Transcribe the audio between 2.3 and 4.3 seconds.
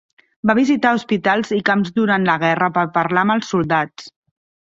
guerra per parlar amb els soldats.